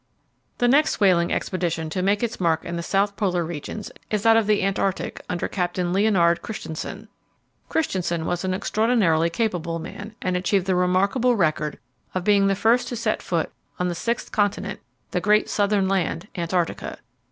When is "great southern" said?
15.21-15.87